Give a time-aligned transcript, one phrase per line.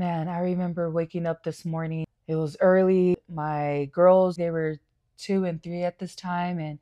[0.00, 2.06] Man, I remember waking up this morning.
[2.26, 3.18] It was early.
[3.28, 4.78] My girls, they were
[5.18, 6.58] two and three at this time.
[6.58, 6.78] And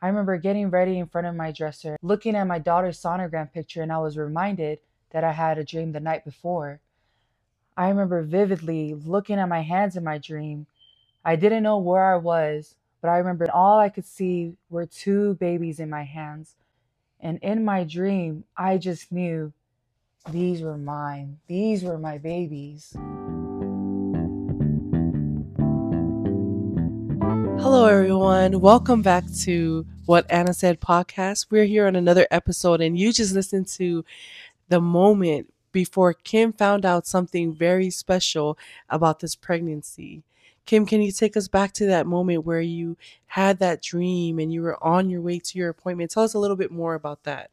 [0.00, 3.82] I remember getting ready in front of my dresser, looking at my daughter's sonogram picture,
[3.82, 4.78] and I was reminded
[5.10, 6.80] that I had a dream the night before.
[7.76, 10.66] I remember vividly looking at my hands in my dream.
[11.22, 15.34] I didn't know where I was, but I remember all I could see were two
[15.34, 16.54] babies in my hands.
[17.20, 19.52] And in my dream, I just knew
[20.30, 21.38] these were mine.
[21.46, 22.96] These were my babies.
[27.60, 28.60] Hello, everyone.
[28.60, 31.46] Welcome back to What Anna Said podcast.
[31.50, 34.04] We're here on another episode, and you just listened to
[34.68, 40.22] the moment before Kim found out something very special about this pregnancy.
[40.66, 42.96] Kim, can you take us back to that moment where you
[43.26, 46.10] had that dream and you were on your way to your appointment?
[46.10, 47.50] Tell us a little bit more about that.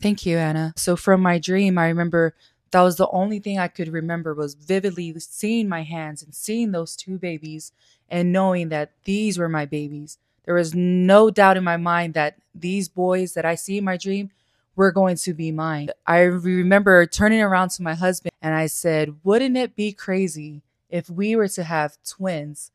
[0.00, 0.72] Thank you, Anna.
[0.76, 2.34] So from my dream, I remember
[2.70, 6.72] that was the only thing I could remember was vividly seeing my hands and seeing
[6.72, 7.72] those two babies
[8.08, 10.18] and knowing that these were my babies.
[10.44, 13.96] There was no doubt in my mind that these boys that I see in my
[13.96, 14.30] dream
[14.76, 15.88] were going to be mine.
[16.06, 21.08] I remember turning around to my husband and I said, Wouldn't it be crazy if
[21.08, 22.70] we were to have twins?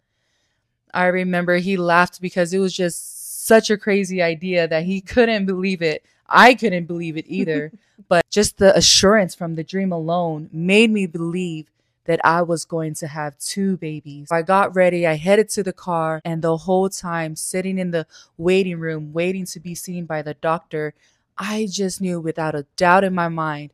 [0.94, 5.46] I remember he laughed because it was just such a crazy idea that he couldn't
[5.46, 6.04] believe it.
[6.32, 7.72] I couldn't believe it either.
[8.08, 11.68] but just the assurance from the dream alone made me believe
[12.06, 14.30] that I was going to have two babies.
[14.32, 18.08] I got ready, I headed to the car, and the whole time sitting in the
[18.38, 20.94] waiting room, waiting to be seen by the doctor,
[21.38, 23.72] I just knew without a doubt in my mind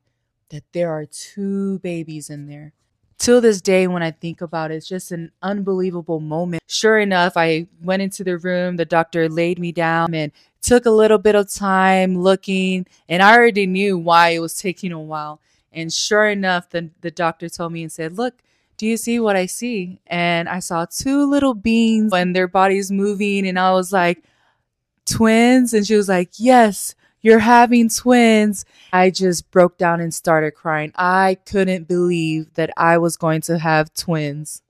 [0.50, 2.73] that there are two babies in there.
[3.17, 6.61] Till this day, when I think about it, it's just an unbelievable moment.
[6.67, 10.31] Sure enough, I went into the room, the doctor laid me down and
[10.68, 14.92] took a little bit of time looking, and I already knew why it was taking
[14.92, 15.40] a while.
[15.72, 18.42] And sure enough, the, the doctor told me and said, Look,
[18.78, 20.00] do you see what I see?
[20.08, 24.24] And I saw two little beings and their bodies moving, and I was like,
[25.06, 25.74] Twins?
[25.74, 28.64] And she was like, Yes you're having twins.
[28.94, 30.94] I just broke down and started crying.
[30.96, 34.62] I couldn't believe that I was going to have twins.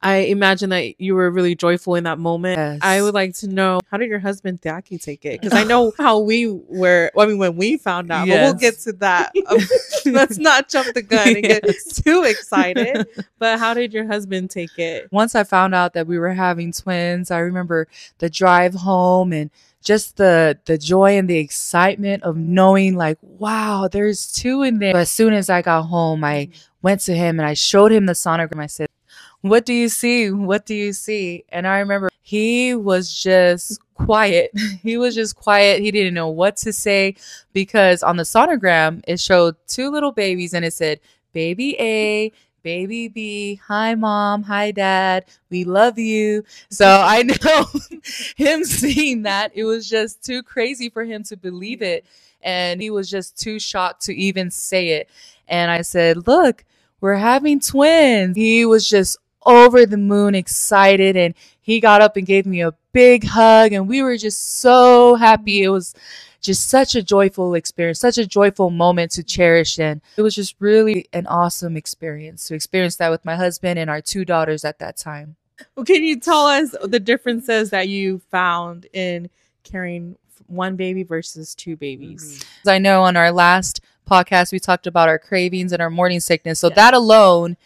[0.00, 2.56] I imagine that you were really joyful in that moment.
[2.56, 2.78] Yes.
[2.82, 5.40] I would like to know how did your husband Thiaki take it?
[5.40, 7.10] Because I know how we were.
[7.14, 8.36] Well, I mean, when we found out, yes.
[8.36, 9.32] but we'll get to that.
[9.48, 9.58] Um,
[10.12, 11.60] let's not jump the gun and yes.
[11.60, 13.06] get too excited.
[13.38, 15.10] But how did your husband take it?
[15.10, 17.88] Once I found out that we were having twins, I remember
[18.18, 19.50] the drive home and
[19.82, 24.92] just the the joy and the excitement of knowing like wow there's two in there
[24.92, 26.48] but as soon as i got home i
[26.82, 28.87] went to him and i showed him the sonogram i said
[29.42, 34.50] what do you see what do you see and i remember he was just quiet
[34.82, 37.14] he was just quiet he didn't know what to say
[37.52, 41.00] because on the sonogram it showed two little babies and it said
[41.32, 42.32] baby a
[42.62, 46.44] baby B, hi mom, hi dad, we love you.
[46.70, 47.64] So I know
[48.36, 52.04] him seeing that, it was just too crazy for him to believe it.
[52.42, 55.08] And he was just too shocked to even say it.
[55.48, 56.64] And I said, Look,
[57.00, 58.36] we're having twins.
[58.36, 59.16] He was just
[59.48, 63.88] over the moon excited and he got up and gave me a big hug and
[63.88, 65.62] we were just so happy.
[65.62, 65.94] It was
[66.40, 69.78] just such a joyful experience, such a joyful moment to cherish.
[69.78, 73.90] And it was just really an awesome experience to experience that with my husband and
[73.90, 75.36] our two daughters at that time.
[75.74, 79.28] Well, can you tell us the differences that you found in
[79.64, 80.16] carrying
[80.46, 82.40] one baby versus two babies?
[82.40, 82.68] Mm-hmm.
[82.68, 86.60] I know on our last podcast, we talked about our cravings and our morning sickness.
[86.60, 87.56] So that alone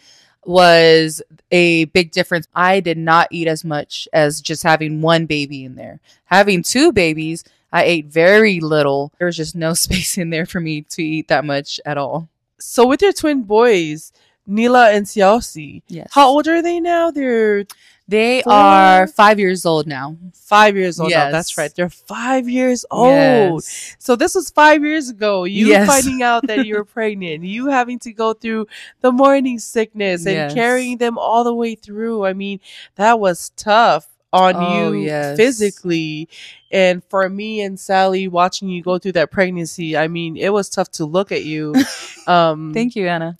[0.45, 1.21] was
[1.51, 2.47] a big difference.
[2.53, 5.99] I did not eat as much as just having one baby in there.
[6.25, 9.11] Having two babies, I ate very little.
[9.17, 12.29] There was just no space in there for me to eat that much at all.
[12.59, 14.13] So with your twin boys,
[14.45, 16.09] Nila and Sioasi, yes.
[16.11, 17.11] how old are they now?
[17.11, 17.65] They're
[18.07, 18.53] they four?
[18.53, 20.17] are five years old now.
[20.33, 21.25] Five years old yes.
[21.25, 21.31] now.
[21.31, 21.73] That's right.
[21.73, 23.63] They're five years old.
[23.63, 23.95] Yes.
[23.99, 25.45] So this was five years ago.
[25.45, 25.87] You yes.
[25.87, 28.67] finding out that you were pregnant, you having to go through
[29.01, 32.25] the morning sickness and carrying them all the way through.
[32.25, 32.59] I mean,
[32.95, 35.37] that was tough on oh, you yes.
[35.37, 36.27] physically.
[36.71, 40.69] And for me and Sally watching you go through that pregnancy, I mean, it was
[40.69, 41.73] tough to look at you.
[42.25, 43.35] Um, Thank you, Anna.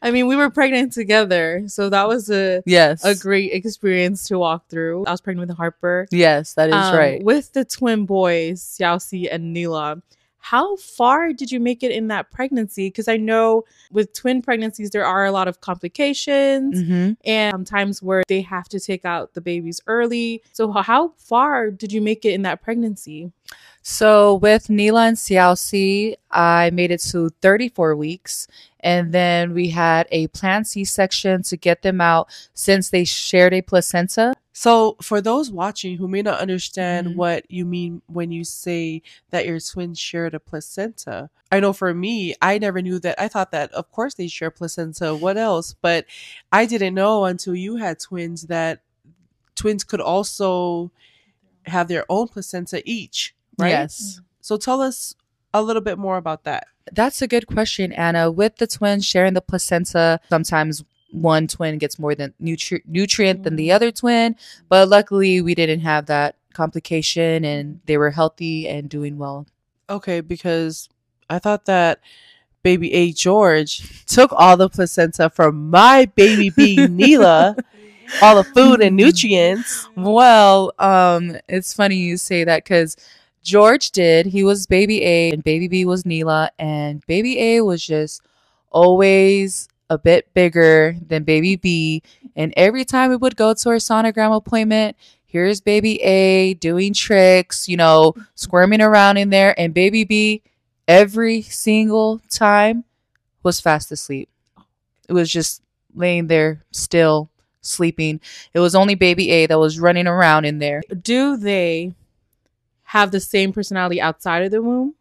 [0.00, 4.38] I mean, we were pregnant together, so that was a yes a great experience to
[4.38, 5.04] walk through.
[5.06, 6.08] I was pregnant with Harper.
[6.10, 7.22] Yes, that is um, right.
[7.22, 10.02] With the twin boys, Sioasi and Nila.
[10.42, 12.88] How far did you make it in that pregnancy?
[12.88, 13.62] Because I know
[13.92, 17.12] with twin pregnancies, there are a lot of complications mm-hmm.
[17.24, 20.42] and times where they have to take out the babies early.
[20.52, 23.30] So, how far did you make it in that pregnancy?
[23.82, 28.48] So, with Nila and Sioasi, I made it to 34 weeks.
[28.80, 33.54] And then we had a planned C section to get them out since they shared
[33.54, 34.34] a placenta.
[34.52, 37.16] So, for those watching who may not understand mm-hmm.
[37.16, 41.94] what you mean when you say that your twins shared a placenta, I know for
[41.94, 43.20] me, I never knew that.
[43.20, 45.14] I thought that, of course, they share placenta.
[45.14, 45.74] What else?
[45.80, 46.04] But
[46.50, 48.82] I didn't know until you had twins that
[49.54, 50.90] twins could also
[51.64, 53.70] have their own placenta each, right?
[53.70, 54.20] Yes.
[54.42, 55.14] So, tell us
[55.54, 56.66] a little bit more about that.
[56.92, 58.30] That's a good question, Anna.
[58.30, 63.56] With the twins sharing the placenta, sometimes one twin gets more than nutri- nutrient than
[63.56, 63.74] the mm.
[63.74, 64.36] other twin,
[64.68, 69.46] but luckily we didn't have that complication and they were healthy and doing well.
[69.88, 70.88] Okay, because
[71.28, 72.00] I thought that
[72.62, 77.56] baby A George took all the placenta from my baby B Neela,
[78.22, 79.88] all the food and nutrients.
[79.96, 82.96] Well, um, it's funny you say that because
[83.42, 84.26] George did.
[84.26, 88.22] He was baby A and baby B was Neela, and baby A was just
[88.70, 92.02] always a bit bigger than baby B.
[92.34, 94.96] And every time we would go to our sonogram appointment,
[95.26, 99.58] here's baby A doing tricks, you know, squirming around in there.
[99.60, 100.42] And baby B,
[100.88, 102.84] every single time,
[103.42, 104.28] was fast asleep.
[105.08, 105.62] It was just
[105.94, 107.28] laying there still
[107.60, 108.20] sleeping.
[108.54, 110.82] It was only baby A that was running around in there.
[111.02, 111.92] Do they
[112.84, 114.94] have the same personality outside of the womb?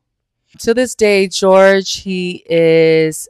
[0.59, 3.29] To this day, George, he is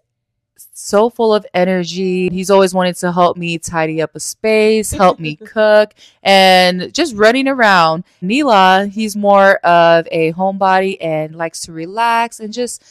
[0.82, 2.30] so full of energy.
[2.30, 5.94] He's always wanted to help me tidy up a space, help me cook,
[6.24, 8.04] and just running around.
[8.22, 12.84] Neela, he's more of a homebody and likes to relax and just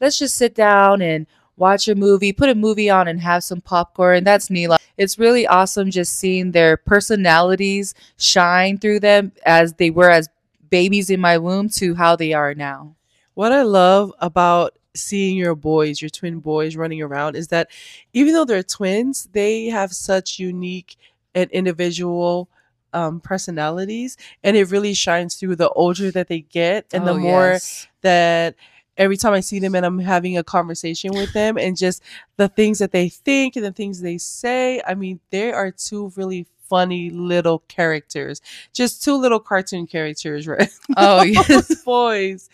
[0.00, 3.60] let's just sit down and watch a movie, put a movie on and have some
[3.60, 4.24] popcorn.
[4.24, 4.78] That's Neela.
[4.96, 10.28] It's really awesome just seeing their personalities shine through them as they were as
[10.70, 12.96] babies in my womb to how they are now.
[13.34, 17.68] What I love about seeing your boys, your twin boys running around is that
[18.12, 20.96] even though they're twins, they have such unique
[21.34, 22.48] and individual
[22.92, 27.18] um, personalities, and it really shines through the older that they get, and oh, the
[27.18, 27.86] more yes.
[28.00, 28.54] that
[28.96, 32.02] every time I see them and I'm having a conversation with them, and just
[32.36, 34.80] the things that they think and the things they say.
[34.86, 38.40] I mean, they are two really funny little characters,
[38.72, 40.70] just two little cartoon characters, right?
[40.96, 42.48] Oh yes, boys.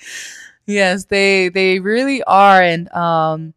[0.66, 3.54] Yes, they they really are, and um,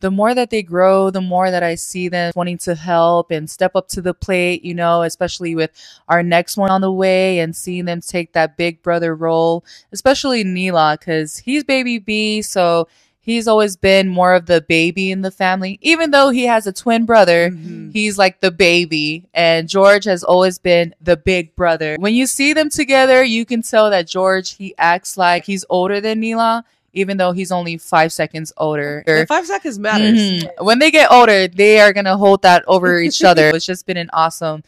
[0.00, 3.50] the more that they grow, the more that I see them wanting to help and
[3.50, 4.64] step up to the plate.
[4.64, 5.70] You know, especially with
[6.08, 10.44] our next one on the way, and seeing them take that big brother role, especially
[10.44, 12.88] Neela, because he's baby B, so
[13.24, 15.78] he's always been more of the baby in the family.
[15.80, 17.90] Even though he has a twin brother, mm-hmm.
[17.90, 19.24] he's like the baby.
[19.32, 21.96] And George has always been the big brother.
[21.98, 26.00] When you see them together, you can tell that George, he acts like he's older
[26.00, 26.64] than Neela.
[26.96, 29.02] Even though he's only five seconds older.
[29.26, 30.16] Five seconds matters.
[30.16, 30.64] Mm-hmm.
[30.64, 33.48] When they get older, they are going to hold that over each other.
[33.48, 34.62] It's just been an awesome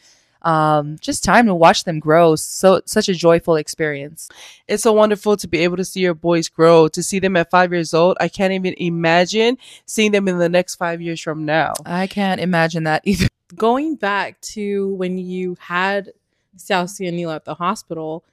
[0.47, 2.37] um, just time to watch them grow.
[2.37, 4.29] So such a joyful experience.
[4.65, 6.87] It's so wonderful to be able to see your boys grow.
[6.87, 10.47] To see them at five years old, I can't even imagine seeing them in the
[10.47, 11.73] next five years from now.
[11.85, 13.27] I can't imagine that either.
[13.55, 16.13] Going back to when you had
[16.55, 18.23] Sioasi and Neela at the hospital,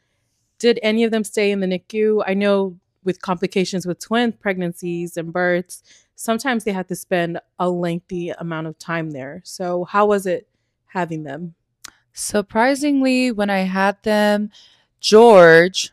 [0.60, 2.22] did any of them stay in the NICU?
[2.24, 5.82] I know with complications with twin pregnancies and births,
[6.14, 9.42] sometimes they had to spend a lengthy amount of time there.
[9.44, 10.48] So, how was it
[10.86, 11.54] having them?
[12.14, 14.50] Surprisingly, when I had them,
[15.00, 15.92] George,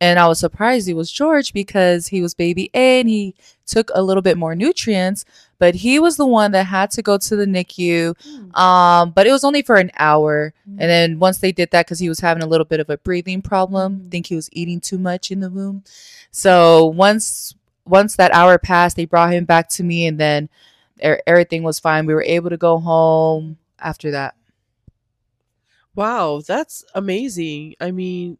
[0.00, 3.34] and I was surprised he was George because he was baby A and he
[3.66, 5.24] took a little bit more nutrients,
[5.58, 8.14] but he was the one that had to go to the NICU.
[8.14, 8.56] Mm.
[8.56, 10.52] Um, but it was only for an hour.
[10.68, 10.76] Mm.
[10.78, 12.98] And then once they did that, because he was having a little bit of a
[12.98, 14.02] breathing problem.
[14.06, 15.84] I think he was eating too much in the womb.
[16.30, 17.54] So once
[17.86, 20.48] once that hour passed, they brought him back to me, and then
[21.04, 22.06] er- everything was fine.
[22.06, 24.34] We were able to go home after that.
[25.94, 27.74] Wow, that's amazing.
[27.80, 28.38] I mean,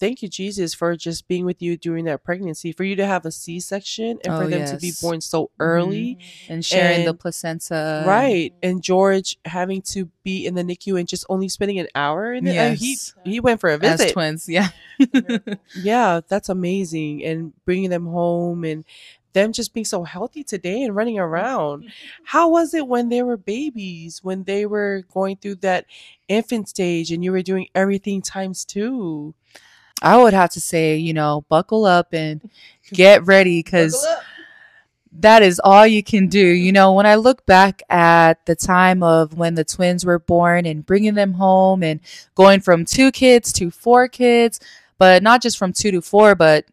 [0.00, 3.24] thank you, Jesus, for just being with you during that pregnancy, for you to have
[3.26, 4.70] a C section and oh, for them yes.
[4.70, 6.52] to be born so early mm-hmm.
[6.52, 8.04] and sharing and, the placenta.
[8.06, 8.54] Right.
[8.62, 12.46] And George having to be in the NICU and just only spending an hour in
[12.46, 12.54] it.
[12.54, 12.80] Yes.
[13.24, 14.06] he, he went for a visit.
[14.06, 14.68] As twins, yeah.
[15.76, 17.24] yeah, that's amazing.
[17.24, 18.84] And bringing them home and
[19.38, 21.24] them just being so healthy today and running mm-hmm.
[21.24, 21.90] around.
[22.24, 25.86] How was it when they were babies, when they were going through that
[26.28, 29.34] infant stage and you were doing everything times two?
[30.02, 32.50] I would have to say, you know, buckle up and
[32.92, 34.06] get ready because
[35.12, 36.38] that is all you can do.
[36.38, 36.74] You mm-hmm.
[36.74, 40.84] know, when I look back at the time of when the twins were born and
[40.84, 42.00] bringing them home and
[42.34, 44.60] going from two kids to four kids,
[44.98, 46.64] but not just from two to four, but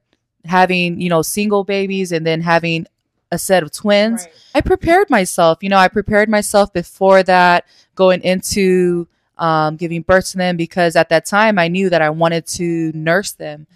[0.45, 2.87] having, you know, single babies and then having
[3.31, 4.23] a set of twins.
[4.23, 4.33] Right.
[4.55, 5.59] I prepared myself.
[5.61, 10.95] You know, I prepared myself before that, going into um, giving birth to them because
[10.95, 13.67] at that time I knew that I wanted to nurse them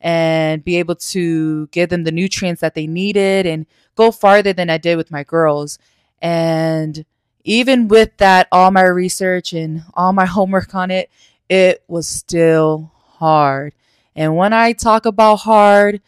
[0.00, 4.70] and be able to give them the nutrients that they needed and go farther than
[4.70, 5.78] I did with my girls.
[6.20, 7.04] And
[7.44, 11.10] even with that, all my research and all my homework on it,
[11.48, 13.72] it was still hard.
[14.16, 16.00] And when I talk about hard,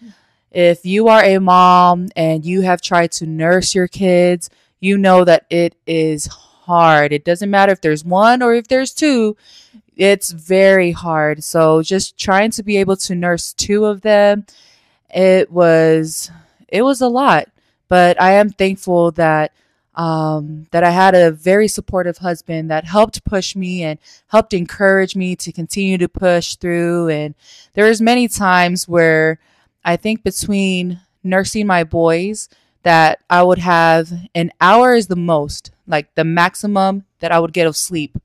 [0.50, 4.48] if you are a mom and you have tried to nurse your kids,
[4.80, 7.12] you know that it is hard.
[7.12, 9.36] It doesn't matter if there's one or if there's two,
[9.96, 11.44] it's very hard.
[11.44, 14.46] So just trying to be able to nurse two of them,
[15.10, 16.30] it was
[16.68, 17.48] it was a lot.
[17.88, 19.52] But I am thankful that
[19.98, 25.16] um, that I had a very supportive husband that helped push me and helped encourage
[25.16, 27.08] me to continue to push through.
[27.08, 27.34] And
[27.74, 29.40] there was many times where
[29.84, 32.48] I think between nursing my boys
[32.84, 37.52] that I would have an hour is the most, like the maximum that I would
[37.52, 38.16] get of sleep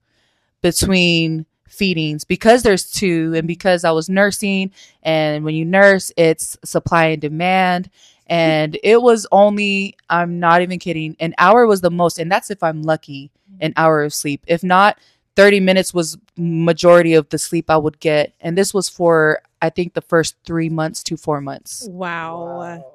[0.62, 6.56] between feedings because there's two and because I was nursing and when you nurse it's
[6.64, 7.90] supply and demand
[8.28, 12.52] and it was only I'm not even kidding an hour was the most and that's
[12.52, 13.84] if I'm lucky an mm-hmm.
[13.84, 14.44] hour of sleep.
[14.48, 14.98] If not
[15.36, 18.34] 30 minutes was majority of the sleep I would get.
[18.40, 21.88] And this was for I think the first 3 months to 4 months.
[21.90, 22.58] Wow.
[22.58, 22.86] wow.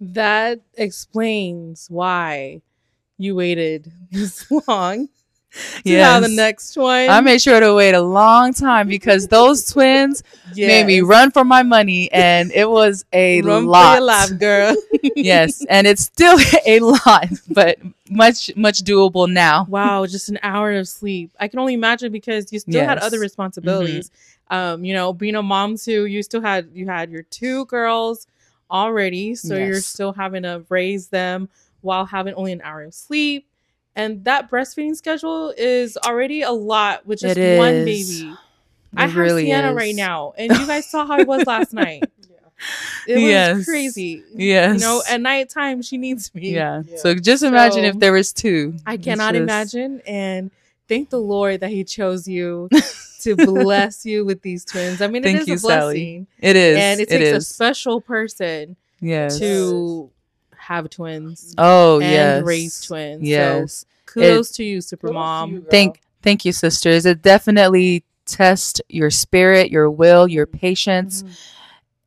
[0.00, 2.62] that explains why
[3.18, 5.08] you waited this long
[5.84, 7.08] yeah, the next one.
[7.08, 10.22] I made sure to wait a long time because those twins
[10.54, 10.68] yes.
[10.68, 13.92] made me run for my money, and it was a run lot.
[13.92, 14.76] For your life, girl.
[15.16, 17.78] yes, and it's still a lot, but
[18.10, 19.66] much much doable now.
[19.68, 21.32] Wow, just an hour of sleep.
[21.38, 22.88] I can only imagine because you still yes.
[22.88, 24.10] had other responsibilities.
[24.10, 24.56] Mm-hmm.
[24.56, 28.26] Um, you know, being a mom too, you still had you had your two girls
[28.70, 29.66] already, so yes.
[29.66, 31.48] you're still having to raise them
[31.80, 33.46] while having only an hour of sleep
[33.96, 38.30] and that breastfeeding schedule is already a lot with just one baby.
[38.30, 38.36] It
[38.94, 39.76] I have really Sienna is.
[39.76, 42.04] right now, and you guys saw how it was last night.
[43.06, 43.64] It was yes.
[43.64, 44.22] crazy.
[44.34, 44.80] Yes.
[44.80, 46.50] You know, at nighttime she needs me.
[46.50, 46.82] Yeah.
[46.86, 46.96] yeah.
[46.98, 48.76] So just imagine so, if there was two.
[48.86, 49.42] I cannot just...
[49.42, 50.00] imagine.
[50.06, 50.50] And
[50.88, 52.68] thank the Lord that He chose you
[53.20, 55.02] to bless you with these twins.
[55.02, 56.26] I mean, thank it is you, a blessing.
[56.40, 56.50] Sally.
[56.50, 56.78] It is.
[56.78, 57.36] And it, it takes is.
[57.36, 59.38] a special person yes.
[59.38, 60.10] to
[60.66, 61.54] have twins.
[61.58, 62.44] Oh, and yes.
[62.44, 63.22] raise twins.
[63.22, 63.72] Yes.
[63.72, 65.66] So kudos it, to you, super mom.
[65.70, 67.06] thank thank you, sisters.
[67.06, 71.22] It definitely tests your spirit, your will, your patience.
[71.22, 71.32] Mm-hmm.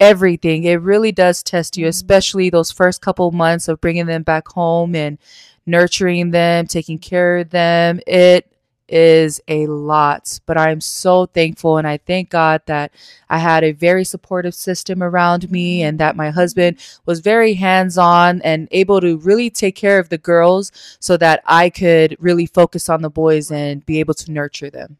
[0.01, 0.63] Everything.
[0.63, 1.89] It really does test you, mm-hmm.
[1.89, 5.17] especially those first couple months of bringing them back home and
[5.65, 7.99] nurturing them, taking care of them.
[8.07, 8.49] It
[8.89, 12.91] is a lot, but I'm so thankful and I thank God that
[13.29, 17.97] I had a very supportive system around me and that my husband was very hands
[17.97, 22.45] on and able to really take care of the girls so that I could really
[22.45, 24.97] focus on the boys and be able to nurture them.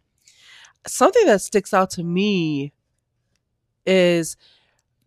[0.87, 2.71] Something that sticks out to me
[3.85, 4.37] is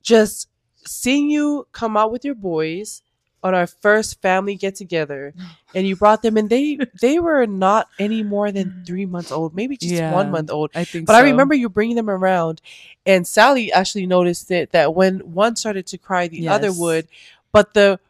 [0.02, 0.48] just
[0.84, 3.02] seeing you come out with your boys
[3.42, 5.34] on our first family get together
[5.74, 8.86] and you brought them and they they were not any more than mm.
[8.86, 10.70] three months old maybe just yeah, one month old.
[10.74, 11.18] I think but so.
[11.18, 12.60] i remember you bringing them around
[13.04, 16.52] and sally actually noticed it that when one started to cry the yes.
[16.52, 17.08] other would.
[17.50, 18.00] But the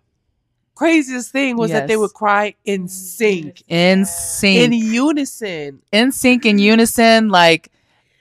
[0.75, 1.81] craziest thing was yes.
[1.81, 3.63] that they would cry in sync.
[3.69, 4.73] In sync.
[4.73, 5.83] in unison.
[5.91, 7.71] In sync in unison like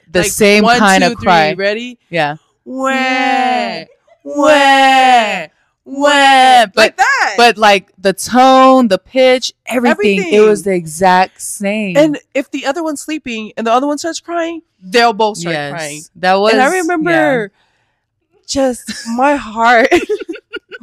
[0.10, 1.54] the like same one, kind two, of cry.
[1.54, 2.00] three, ready?
[2.10, 2.38] Yeah.
[2.64, 3.88] Where
[4.24, 5.51] where
[5.92, 7.34] went, but like that.
[7.38, 11.98] But like the tone, the pitch, everything, everything, it was the exact same.
[11.98, 15.54] And if the other one's sleeping and the other one starts crying, they'll both start
[15.54, 16.02] yes, crying.
[16.16, 16.54] That was.
[16.54, 18.42] And I remember yeah.
[18.48, 19.94] just my heart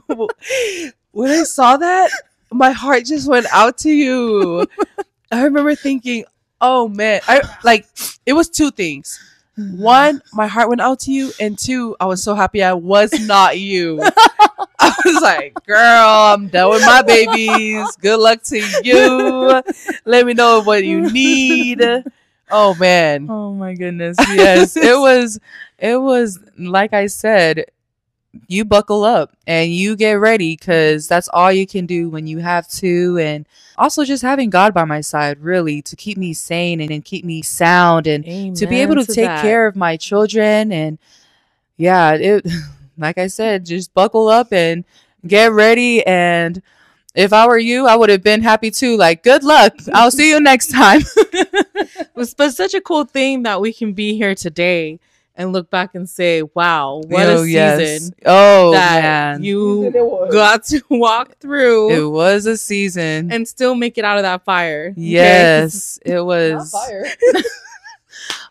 [1.12, 2.10] when I saw that.
[2.50, 4.66] My heart just went out to you.
[5.30, 6.24] I remember thinking,
[6.62, 7.86] "Oh man!" I like
[8.24, 9.20] it was two things
[9.58, 9.82] Mm-hmm.
[9.82, 13.12] one, my heart went out to you, and two, I was so happy I was
[13.26, 14.00] not you.
[14.78, 17.96] I was like, girl, I'm done with my babies.
[17.96, 19.62] Good luck to you.
[20.04, 21.82] Let me know what you need.
[22.50, 23.28] Oh man.
[23.28, 24.16] Oh my goodness.
[24.18, 24.76] Yes.
[24.76, 25.38] it was
[25.78, 27.66] it was like I said,
[28.46, 32.38] you buckle up and you get ready because that's all you can do when you
[32.38, 33.18] have to.
[33.18, 37.04] And also just having God by my side, really, to keep me sane and, and
[37.04, 39.42] keep me sound and Amen to be able to, to take that.
[39.42, 40.72] care of my children.
[40.72, 40.98] And
[41.76, 42.46] yeah, it,
[42.98, 44.84] like I said, just buckle up and
[45.26, 46.04] get ready.
[46.06, 46.62] And
[47.14, 48.96] if I were you, I would have been happy too.
[48.96, 49.74] Like, good luck.
[49.92, 51.00] I'll see you next time.
[51.16, 55.00] it was but such a cool thing that we can be here today
[55.38, 58.10] and look back and say, "Wow, what oh, a season!" Yes.
[58.26, 59.90] Oh that man, you
[60.30, 61.90] got to walk through.
[61.90, 64.92] It was a season, and still make it out of that fire.
[64.96, 66.16] Yes, okay?
[66.16, 66.70] it was.
[66.72, 67.06] fire.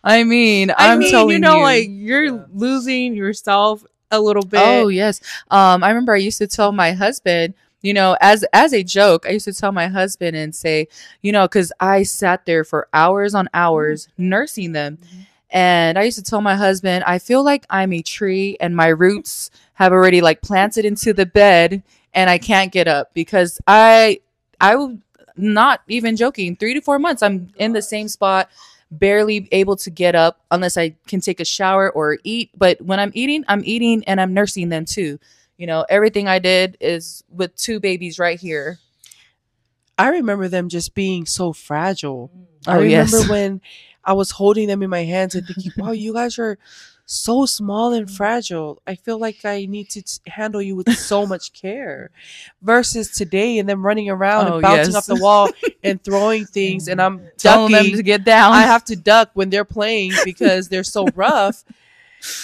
[0.02, 1.62] I mean, I I'm mean, telling you, know, you.
[1.62, 2.44] like you're yeah.
[2.52, 4.60] losing yourself a little bit.
[4.64, 5.20] Oh yes.
[5.50, 9.24] Um, I remember I used to tell my husband you know as as a joke
[9.24, 10.88] i used to tell my husband and say
[11.22, 14.30] you know because i sat there for hours on hours mm-hmm.
[14.30, 15.20] nursing them mm-hmm.
[15.50, 18.88] And I used to tell my husband, I feel like I'm a tree and my
[18.88, 24.20] roots have already like planted into the bed and I can't get up because I
[24.60, 24.98] I will
[25.36, 28.50] not even joking, 3 to 4 months I'm in the same spot
[28.90, 32.98] barely able to get up unless I can take a shower or eat, but when
[32.98, 35.18] I'm eating, I'm eating and I'm nursing them too.
[35.56, 38.78] You know, everything I did is with two babies right here.
[39.98, 42.30] I remember them just being so fragile.
[42.66, 43.28] Oh, I remember yes.
[43.28, 43.60] when
[44.08, 46.58] I was holding them in my hands and thinking, wow, you guys are
[47.04, 48.80] so small and fragile.
[48.86, 52.10] I feel like I need to t- handle you with so much care
[52.62, 54.96] versus today and them running around oh, and bouncing yes.
[54.96, 55.50] off the wall
[55.84, 58.54] and throwing things and I'm telling them to get down.
[58.54, 61.64] I have to duck when they're playing because they're so rough.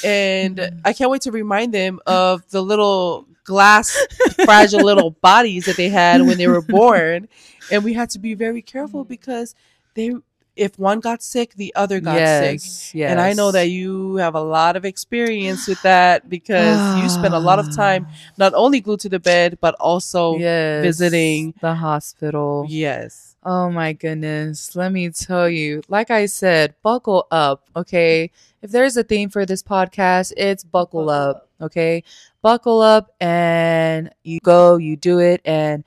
[0.04, 3.96] And I can't wait to remind them of the little glass
[4.44, 7.28] fragile little bodies that they had when they were born.
[7.72, 9.54] And we had to be very careful because
[9.94, 10.12] they
[10.56, 12.94] if one got sick, the other got yes, sick.
[12.94, 13.10] Yes.
[13.10, 17.34] And I know that you have a lot of experience with that because you spend
[17.34, 18.06] a lot of time
[18.38, 22.66] not only glued to the bed, but also yes, visiting the hospital.
[22.68, 23.36] Yes.
[23.44, 24.74] Oh my goodness.
[24.76, 28.30] Let me tell you, like I said, buckle up, okay?
[28.62, 32.04] If there's a theme for this podcast, it's buckle, up, okay?
[32.40, 35.42] Buckle up and you go, you do it.
[35.44, 35.84] And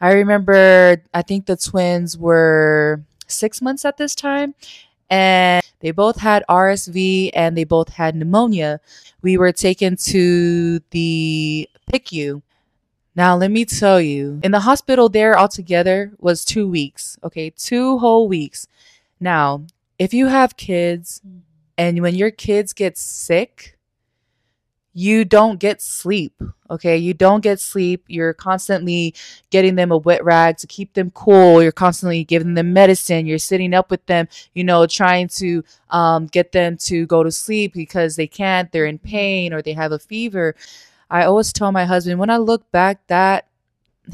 [0.00, 4.54] I remember, I think the twins were six months at this time.
[5.08, 8.80] And they both had RSV and they both had pneumonia.
[9.22, 12.42] We were taken to the PICU.
[13.14, 17.18] Now, let me tell you, in the hospital there altogether was two weeks.
[17.24, 18.66] Okay, two whole weeks.
[19.20, 19.64] Now,
[19.98, 21.38] if you have kids mm-hmm.
[21.78, 23.75] and when your kids get sick,
[24.98, 26.32] you don't get sleep.
[26.70, 26.96] Okay.
[26.96, 28.02] You don't get sleep.
[28.08, 29.14] You're constantly
[29.50, 31.62] getting them a wet rag to keep them cool.
[31.62, 33.26] You're constantly giving them medicine.
[33.26, 37.30] You're sitting up with them, you know, trying to um, get them to go to
[37.30, 40.54] sleep because they can't, they're in pain or they have a fever.
[41.10, 43.48] I always tell my husband, when I look back, that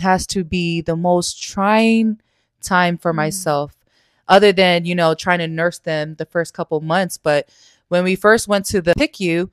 [0.01, 2.21] has to be the most trying
[2.61, 3.17] time for mm.
[3.17, 3.77] myself,
[4.27, 7.19] other than, you know, trying to nurse them the first couple months.
[7.19, 7.49] But
[7.87, 9.49] when we first went to the PICU,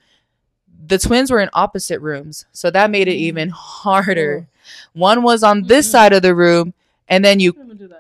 [0.88, 3.22] the twins were in opposite rooms, so that made it mm.
[3.22, 4.48] even harder.
[4.94, 6.74] One was on this side of the room,
[7.08, 7.54] and then you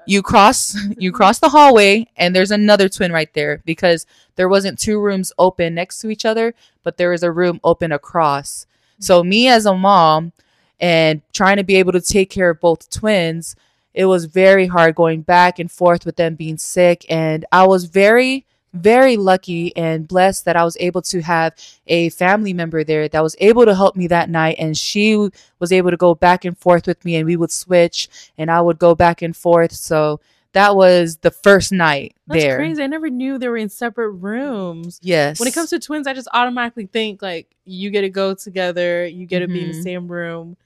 [0.05, 4.79] you cross you cross the hallway, and there's another twin right there because there wasn't
[4.79, 8.65] two rooms open next to each other, but there was a room open across.
[8.99, 10.33] So me as a mom
[10.79, 13.55] and trying to be able to take care of both twins,
[13.93, 17.85] it was very hard going back and forth with them being sick, and I was
[17.85, 21.55] very very lucky and blessed that I was able to have
[21.87, 24.57] a family member there that was able to help me that night.
[24.59, 25.29] And she
[25.59, 28.61] was able to go back and forth with me, and we would switch, and I
[28.61, 29.73] would go back and forth.
[29.73, 30.19] So
[30.53, 32.57] that was the first night That's there.
[32.57, 32.81] crazy.
[32.81, 34.99] I never knew they were in separate rooms.
[35.01, 35.39] Yes.
[35.39, 39.05] When it comes to twins, I just automatically think like you get to go together,
[39.05, 39.53] you get to mm-hmm.
[39.53, 39.83] be in the mm-hmm.
[39.83, 40.57] same room.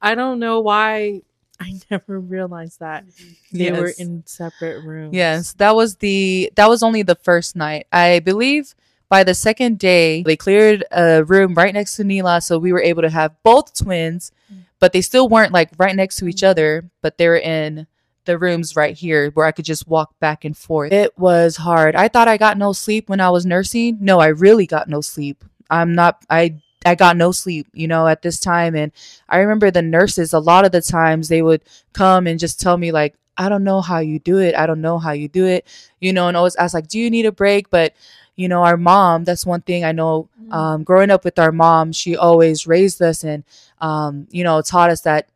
[0.00, 1.22] I don't know why
[1.60, 3.04] I never realized that
[3.52, 3.80] they yes.
[3.80, 5.14] were in separate rooms.
[5.14, 7.86] Yes, that was the that was only the first night.
[7.92, 8.74] I believe
[9.08, 12.82] by the second day they cleared a room right next to Nila, so we were
[12.82, 14.60] able to have both twins, mm.
[14.78, 16.48] but they still weren't like right next to each mm.
[16.48, 17.86] other, but they were in
[18.24, 20.92] the rooms right here where I could just walk back and forth.
[20.92, 21.96] It was hard.
[21.96, 23.98] I thought I got no sleep when I was nursing.
[24.00, 25.44] No, I really got no sleep.
[25.70, 28.74] I'm not I I got no sleep, you know, at this time.
[28.74, 28.92] And
[29.28, 31.62] I remember the nurses, a lot of the times they would
[31.92, 34.54] come and just tell me, like, I don't know how you do it.
[34.56, 35.66] I don't know how you do it,
[36.00, 37.70] you know, and always ask, like, do you need a break?
[37.70, 37.94] But,
[38.36, 40.52] you know, our mom, that's one thing I know mm.
[40.52, 43.44] um, growing up with our mom, she always raised us and,
[43.80, 45.28] um, you know, taught us that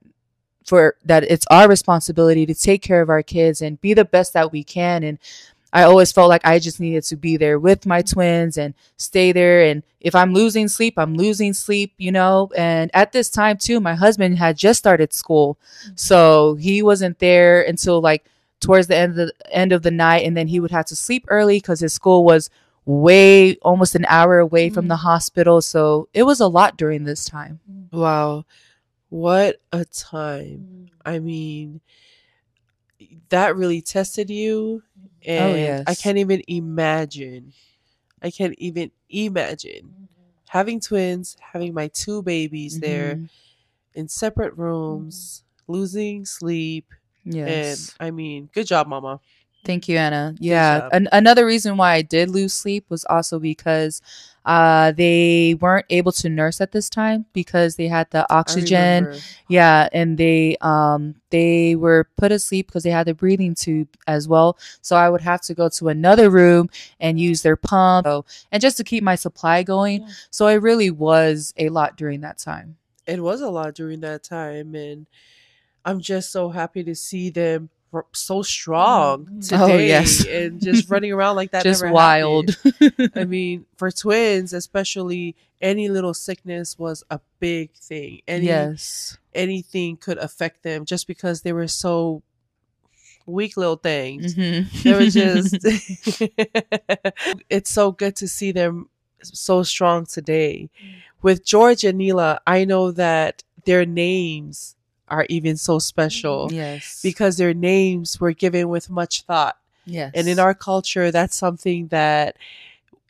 [0.65, 4.33] for that it's our responsibility to take care of our kids and be the best
[4.33, 5.19] that we can and
[5.73, 9.33] I always felt like I just needed to be there with my twins and stay
[9.33, 9.65] there.
[9.65, 12.51] And if I'm losing sleep, I'm losing sleep, you know.
[12.55, 15.59] And at this time, too, my husband had just started school.
[15.85, 15.93] Mm-hmm.
[15.97, 18.27] So he wasn't there until like
[18.61, 20.27] towards the end of the end of the night.
[20.27, 22.51] And then he would have to sleep early because his school was
[22.85, 25.01] way almost an hour away from the mm.
[25.01, 25.63] hospital.
[25.63, 27.61] So it was a lot during this time.
[27.71, 27.99] Mm-hmm.
[27.99, 28.45] Wow.
[29.09, 30.91] What a time.
[31.05, 31.81] I mean,
[33.29, 34.83] that really tested you
[35.27, 35.85] and oh, yes.
[35.87, 37.53] I can't even imagine.
[38.23, 40.09] I can't even imagine
[40.49, 42.87] having twins, having my two babies mm-hmm.
[42.87, 43.21] there
[43.95, 45.73] in separate rooms, mm-hmm.
[45.73, 46.87] losing sleep.
[47.25, 47.95] Yes.
[47.99, 49.21] And I mean, good job, mama.
[49.65, 50.35] Thank you, Anna.
[50.39, 50.89] Yeah.
[50.93, 54.03] An- another reason why I did lose sleep was also because
[54.45, 59.09] uh, they weren't able to nurse at this time because they had the oxygen.
[59.49, 64.27] Yeah, and they um they were put asleep because they had the breathing tube as
[64.27, 64.59] well.
[64.81, 68.61] So I would have to go to another room and use their pump so, and
[68.61, 70.03] just to keep my supply going.
[70.03, 70.09] Yeah.
[70.31, 72.77] So it really was a lot during that time.
[73.07, 75.07] It was a lot during that time and
[75.85, 77.71] I'm just so happy to see them
[78.13, 79.41] so strong mm-hmm.
[79.41, 80.25] today oh, yes.
[80.27, 82.57] and just running around like that just wild
[83.15, 89.97] i mean for twins especially any little sickness was a big thing any, yes anything
[89.97, 92.23] could affect them just because they were so
[93.27, 94.83] weak little things mm-hmm.
[94.83, 95.55] they were just
[97.51, 98.89] it's so good to see them
[99.23, 100.69] so strong today
[101.21, 104.77] with george and nila i know that their names
[105.13, 106.47] are even so special.
[106.47, 106.57] Mm-hmm.
[106.57, 107.01] Yes.
[107.03, 109.59] Because their names were given with much thought.
[109.85, 110.13] Yes.
[110.15, 112.37] And in our culture, that's something that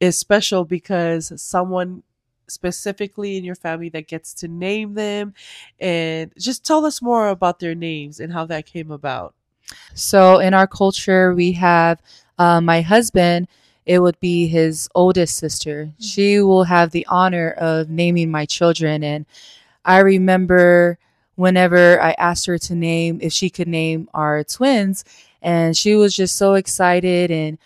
[0.01, 2.03] is special because someone
[2.49, 5.33] specifically in your family that gets to name them
[5.81, 9.35] and just tell us more about their names and how that came about.
[9.95, 12.03] So in our culture, we have
[12.39, 13.49] uh, my husband
[13.85, 15.87] it would be his oldest sister.
[15.87, 16.03] Mm-hmm.
[16.03, 19.03] She will have the honor of naming my children.
[19.03, 19.27] And
[19.85, 20.99] I remember
[21.37, 25.05] whenever I asked her to name if she could name our twins,
[25.41, 27.31] and she was just so excited.
[27.31, 27.59] And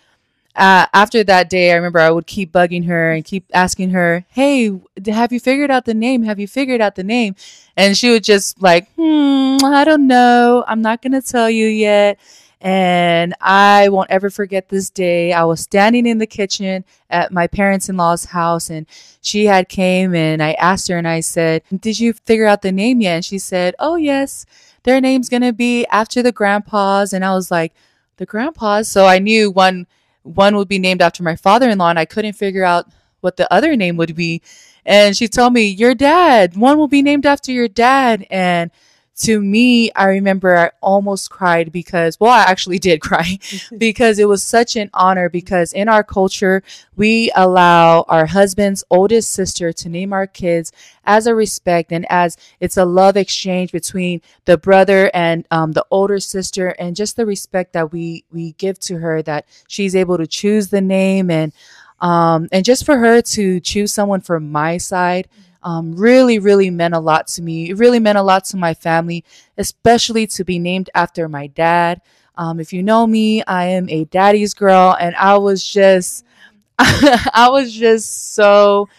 [0.55, 4.25] uh, after that day, I remember I would keep bugging her and keep asking her,
[4.29, 4.71] "Hey,
[5.07, 6.23] have you figured out the name?
[6.23, 7.35] Have you figured out the name?"
[7.75, 10.63] And she would just like, "Hmm, I don't know.
[10.67, 12.19] I'm not gonna tell you yet."
[12.59, 15.31] And I won't ever forget this day.
[15.31, 18.87] I was standing in the kitchen at my parents-in-law's house and
[19.21, 22.71] she had came and I asked her and I said, "Did you figure out the
[22.71, 24.45] name yet?" And she said, "Oh, yes.
[24.83, 27.73] Their name's going to be after the grandpas." And I was like,
[28.17, 29.85] "The grandpas?" So I knew one
[30.23, 32.87] one would be named after my father-in-law and I couldn't figure out
[33.21, 34.41] what the other name would be.
[34.85, 36.57] And she told me, "Your dad.
[36.57, 38.71] One will be named after your dad." And
[39.17, 43.39] to me, I remember I almost cried because, well, I actually did cry
[43.77, 45.29] because it was such an honor.
[45.29, 46.63] Because in our culture,
[46.95, 50.71] we allow our husband's oldest sister to name our kids
[51.03, 55.85] as a respect and as it's a love exchange between the brother and um, the
[55.89, 60.17] older sister, and just the respect that we we give to her that she's able
[60.17, 61.53] to choose the name and
[61.99, 65.27] um, and just for her to choose someone from my side
[65.63, 67.69] um, really, really meant a lot to me.
[67.69, 69.23] It really meant a lot to my family,
[69.57, 72.01] especially to be named after my dad.
[72.35, 76.23] Um, if you know me, I am a daddy's girl, and I was just,
[76.79, 78.89] I was just so,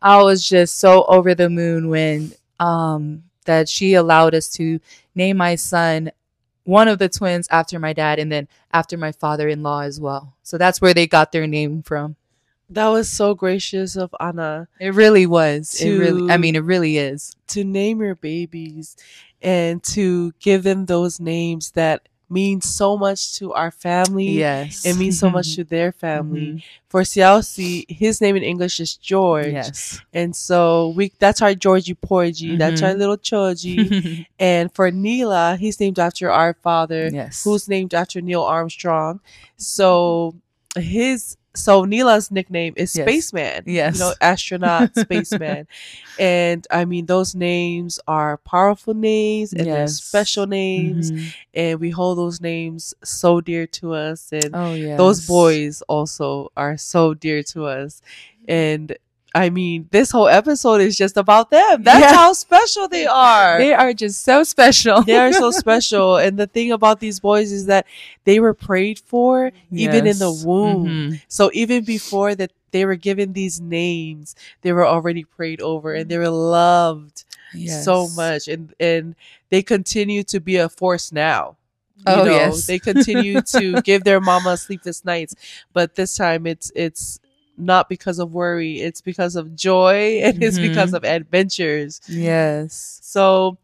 [0.00, 4.80] I was just so over the moon when um, that she allowed us to
[5.14, 6.10] name my son
[6.64, 10.34] one of the twins after my dad, and then after my father-in-law as well.
[10.42, 12.16] So that's where they got their name from.
[12.70, 14.68] That was so gracious of Anna.
[14.80, 15.70] It really was.
[15.72, 17.36] To, it really I mean it really is.
[17.48, 18.96] To name your babies
[19.42, 24.30] and to give them those names that mean so much to our family.
[24.30, 24.84] Yes.
[24.84, 26.46] It means so much to their family.
[26.46, 26.58] Mm-hmm.
[26.88, 29.52] For Sioasi, his name in English is George.
[29.52, 30.00] Yes.
[30.12, 32.48] And so we that's our Georgie Porgy.
[32.48, 32.58] Mm-hmm.
[32.58, 32.98] That's our mm-hmm.
[32.98, 34.26] little Choji.
[34.38, 37.44] and for Nila, he's named after our father, yes.
[37.44, 39.20] who's named after Neil Armstrong.
[39.56, 40.34] So
[40.76, 43.04] his so Nila's nickname is yes.
[43.04, 43.62] Spaceman.
[43.66, 43.94] Yes.
[43.94, 45.66] You know, astronaut, spaceman.
[46.18, 49.74] And I mean, those names are powerful names and yes.
[49.74, 51.10] they're special names.
[51.10, 51.26] Mm-hmm.
[51.52, 54.32] And we hold those names so dear to us.
[54.32, 54.96] And oh, yes.
[54.96, 58.00] those boys also are so dear to us.
[58.48, 58.96] And
[59.36, 61.82] I mean, this whole episode is just about them.
[61.82, 62.14] That's yeah.
[62.14, 63.58] how special they are.
[63.58, 65.02] They are just so special.
[65.02, 66.16] they are so special.
[66.16, 67.86] And the thing about these boys is that
[68.24, 69.88] they were prayed for yes.
[69.94, 70.86] even in the womb.
[70.86, 71.14] Mm-hmm.
[71.28, 76.10] So even before that they were given these names, they were already prayed over and
[76.10, 77.84] they were loved yes.
[77.84, 78.48] so much.
[78.48, 79.16] And and
[79.50, 81.56] they continue to be a force now.
[81.98, 85.34] You oh know, yes, they continue to give their mama sleepless nights,
[85.74, 87.20] but this time it's it's
[87.56, 88.80] not because of worry.
[88.80, 90.42] It's because of joy and mm-hmm.
[90.42, 92.00] it's because of adventures.
[92.08, 93.00] Yes.
[93.02, 93.58] So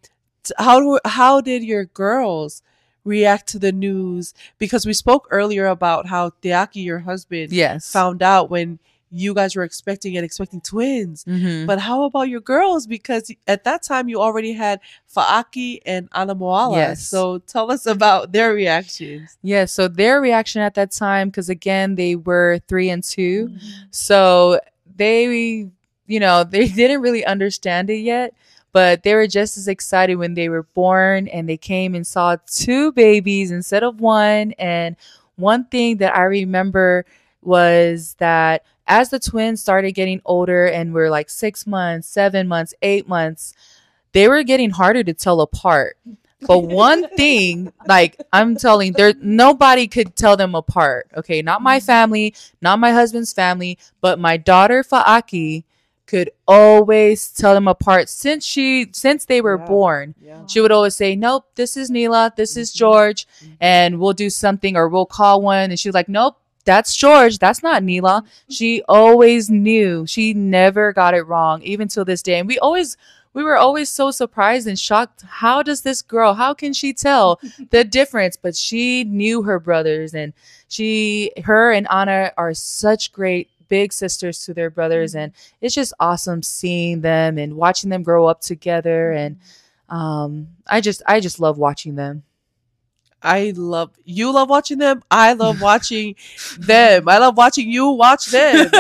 [0.59, 2.63] how how did your girls
[3.05, 4.35] react to the news?
[4.59, 8.79] Because we spoke earlier about how Teaki, your husband, yes, found out when
[9.13, 11.25] you guys were expecting and expecting twins.
[11.25, 11.67] Mm-hmm.
[11.67, 12.87] But how about your girls?
[12.87, 14.81] Because at that time you already had
[15.15, 16.77] Faaki and Anamoala.
[16.77, 17.07] Yes.
[17.07, 19.37] So tell us about their reactions.
[19.43, 19.67] Yeah.
[19.67, 23.59] So their reaction at that time, because again, they were three and 2 mm-hmm.
[23.91, 24.59] So
[24.97, 25.69] they,
[26.07, 28.35] you know, they didn't really understand it yet,
[28.73, 32.37] but they were just as excited when they were born and they came and saw
[32.47, 34.53] two babies instead of one.
[34.53, 34.97] And
[35.37, 37.05] one thing that I remember
[37.43, 42.75] was that as the twins started getting older and were like six months, seven months,
[42.83, 43.55] eight months,
[44.13, 45.97] they were getting harder to tell apart.
[46.43, 51.09] But one thing, like I'm telling, there nobody could tell them apart.
[51.17, 55.65] Okay, not my family, not my husband's family, but my daughter Faaki
[56.05, 60.15] could always tell them apart since she since they were yeah, born.
[60.21, 60.47] Yeah.
[60.47, 62.79] She would always say, "Nope, this is Neela, this is mm-hmm.
[62.79, 63.55] George, mm-hmm.
[63.59, 67.39] and we'll do something or we'll call one." And she was like, "Nope, that's George.
[67.39, 70.07] That's not Neela." She always knew.
[70.07, 72.39] She never got it wrong, even till this day.
[72.39, 72.97] And we always
[73.35, 75.23] we were always so surprised and shocked.
[75.27, 78.37] How does this girl, how can she tell the difference?
[78.37, 80.33] But she knew her brothers and
[80.69, 85.15] she, her and Anna are such great big sisters to their brothers.
[85.15, 89.13] And it's just awesome seeing them and watching them grow up together.
[89.13, 89.39] And
[89.89, 92.25] um, I just, I just love watching them.
[93.23, 95.03] I love you love watching them.
[95.11, 96.17] I love watching
[96.59, 97.09] them.
[97.09, 98.69] I love watching you watch them.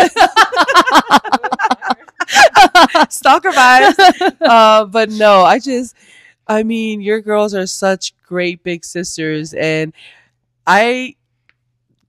[3.08, 4.36] Stalker vibes.
[4.40, 5.94] Uh, but no, I just,
[6.46, 9.92] I mean, your girls are such great big sisters, and
[10.66, 11.16] I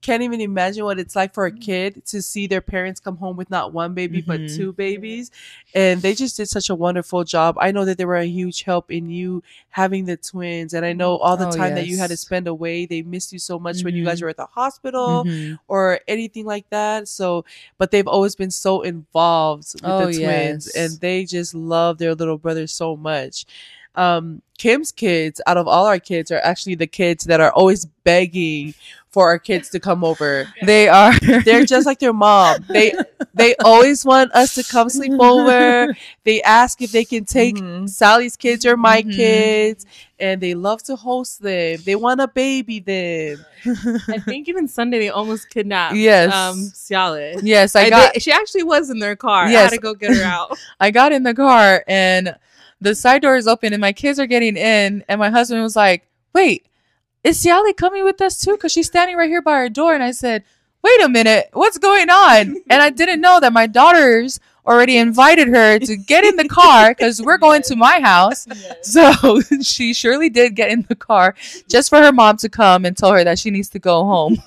[0.04, 1.60] can't even imagine what it's like for a mm.
[1.62, 4.30] kid to see their parents come home with not one baby mm-hmm.
[4.30, 5.30] but two babies
[5.74, 8.64] and they just did such a wonderful job i know that they were a huge
[8.64, 11.78] help in you having the twins and i know all the oh, time yes.
[11.78, 13.86] that you had to spend away they missed you so much mm-hmm.
[13.86, 14.26] when you guys mm-hmm.
[14.26, 15.54] were at the hospital mm-hmm.
[15.68, 17.42] or anything like that so
[17.78, 20.76] but they've always been so involved with oh, the twins yes.
[20.76, 23.46] and they just love their little brother so much
[23.96, 27.84] um, Kim's kids, out of all our kids, are actually the kids that are always
[27.84, 28.74] begging
[29.14, 30.52] for our kids to come over.
[30.62, 32.64] They are they're just like their mom.
[32.68, 32.92] They
[33.32, 35.96] they always want us to come sleep over.
[36.24, 37.86] They ask if they can take mm-hmm.
[37.86, 39.10] Sally's kids or my mm-hmm.
[39.10, 39.84] kids
[40.18, 41.78] and they love to host them.
[41.84, 43.44] They want to baby them.
[44.08, 46.32] I think even Sunday they almost kidnapped yes.
[46.32, 47.36] um Sally.
[47.42, 49.48] Yes, I got they, she actually was in their car.
[49.48, 49.58] Yes.
[49.58, 50.58] I had to go get her out.
[50.80, 52.34] I got in the car and
[52.80, 55.76] the side door is open and my kids are getting in and my husband was
[55.76, 56.66] like, "Wait,
[57.24, 58.52] is Siali coming with us too?
[58.52, 59.94] Because she's standing right here by our door.
[59.94, 60.44] And I said,
[60.82, 62.56] wait a minute, what's going on?
[62.68, 66.90] And I didn't know that my daughters already invited her to get in the car
[66.90, 67.68] because we're going yes.
[67.68, 68.46] to my house.
[68.46, 68.92] Yes.
[68.92, 71.34] So she surely did get in the car
[71.68, 74.38] just for her mom to come and tell her that she needs to go home.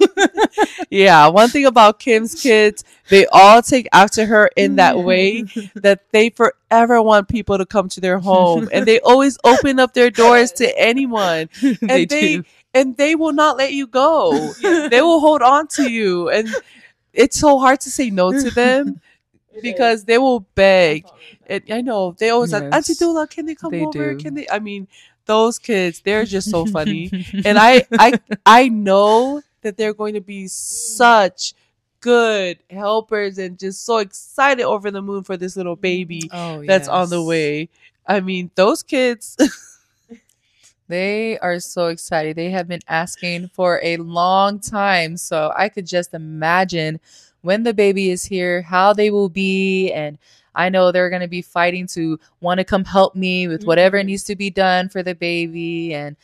[0.89, 5.43] yeah, one thing about Kim's kids, they all take after her in that way
[5.75, 9.93] that they forever want people to come to their home and they always open up
[9.93, 11.49] their doors to anyone.
[11.61, 12.43] And they, they
[12.77, 14.53] and they will not let you go.
[14.61, 16.29] they will hold on to you.
[16.29, 16.47] And
[17.11, 19.01] it's so hard to say no to them
[19.61, 21.05] because they will beg.
[21.47, 22.61] And I know they always yes.
[22.61, 24.13] like, Auntie Dula, can they come they over?
[24.13, 24.19] Do.
[24.19, 24.47] Can they?
[24.49, 24.87] I mean,
[25.25, 27.09] those kids, they're just so funny.
[27.45, 31.53] and I, I, I know that they're going to be such
[31.99, 36.87] good helpers and just so excited over the moon for this little baby oh, that's
[36.87, 36.89] yes.
[36.89, 37.69] on the way.
[38.05, 39.35] I mean, those kids.
[40.87, 42.35] They are so excited.
[42.35, 45.17] They have been asking for a long time.
[45.17, 46.99] So I could just imagine
[47.41, 49.91] when the baby is here, how they will be.
[49.91, 50.17] And
[50.55, 53.97] I know they're going to be fighting to want to come help me with whatever
[53.97, 54.07] mm-hmm.
[54.07, 55.93] needs to be done for the baby.
[55.93, 56.15] And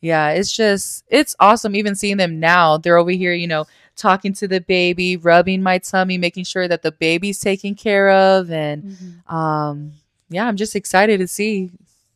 [0.00, 2.78] yeah, it's just, it's awesome even seeing them now.
[2.78, 6.82] They're over here, you know, talking to the baby, rubbing my tummy, making sure that
[6.82, 8.50] the baby's taken care of.
[8.50, 9.34] And mm-hmm.
[9.34, 9.92] um,
[10.30, 11.70] yeah, I'm just excited to see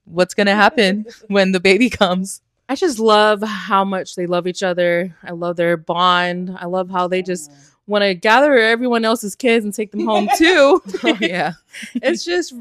[0.06, 2.40] what's going to happen when the baby comes.
[2.68, 5.14] I just love how much they love each other.
[5.22, 6.56] I love their bond.
[6.58, 7.50] I love how they just
[7.86, 10.82] want to gather everyone else's kids and take them home too.
[11.04, 11.52] oh, yeah.
[11.94, 12.54] it's just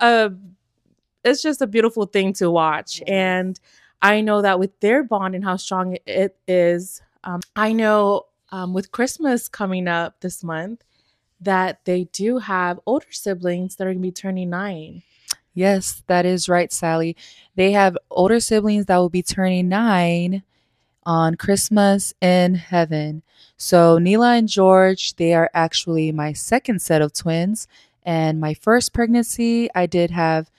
[0.00, 0.32] a
[1.22, 3.02] it's just a beautiful thing to watch.
[3.06, 3.60] And
[4.00, 8.72] I know that with their bond and how strong it is, um, I know um,
[8.72, 10.82] with Christmas coming up this month
[11.42, 15.02] that they do have older siblings that are going to be turning nine.
[15.54, 17.16] Yes, that is right, Sally.
[17.56, 20.42] They have older siblings that will be turning nine
[21.04, 23.22] on Christmas in heaven.
[23.56, 27.66] So, Neela and George, they are actually my second set of twins.
[28.02, 30.50] And my first pregnancy, I did have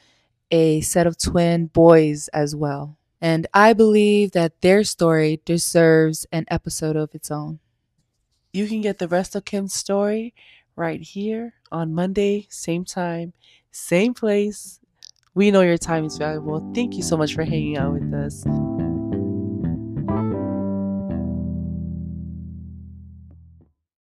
[0.51, 2.97] a set of twin boys as well.
[3.21, 7.59] And I believe that their story deserves an episode of its own.
[8.51, 10.33] You can get the rest of Kim's story
[10.75, 13.33] right here on Monday, same time,
[13.71, 14.80] same place,
[15.33, 16.71] we know your time is valuable.
[16.73, 18.43] Thank you so much for hanging out with us.